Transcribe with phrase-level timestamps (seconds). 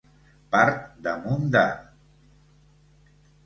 [0.55, 1.65] Part damunt de.